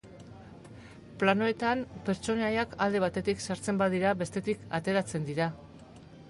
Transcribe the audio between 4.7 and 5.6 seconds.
ateratzen dira.